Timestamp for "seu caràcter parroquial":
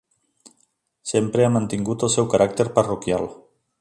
2.15-3.29